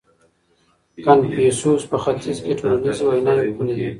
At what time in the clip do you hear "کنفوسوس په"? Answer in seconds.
1.05-1.97